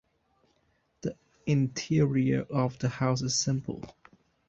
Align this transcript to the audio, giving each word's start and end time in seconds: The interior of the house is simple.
The 1.01 1.15
interior 1.45 2.41
of 2.49 2.79
the 2.79 2.89
house 2.89 3.21
is 3.21 3.35
simple. 3.35 3.83